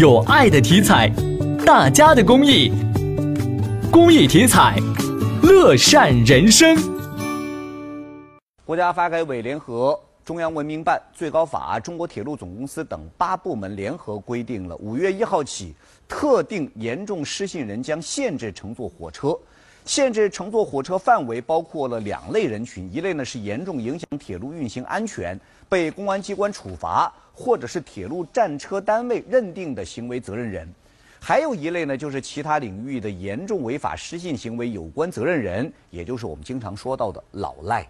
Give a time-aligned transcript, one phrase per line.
[0.00, 1.12] 有爱的体彩，
[1.66, 2.72] 大家的公益，
[3.92, 4.74] 公益体彩，
[5.42, 6.74] 乐善人生。
[8.64, 15.74] 国家发改委联合中央文明办、最高法、中国铁路总公司等八部门联合规定了，五月一号起，
[16.08, 19.38] 特定严重失信人将限制乘坐火车。
[19.84, 25.38] 限制乘坐火车范围包括了两类人群，一类呢是严重影响铁路运行安全、
[25.68, 30.68] 被公安机关处罚或者是铁路站车单位认定的行为责任人，
[31.18, 37.84] 还有一类呢就是其他领域的严重违法失信行为有关责任人，也就是我们经常说到的老赖。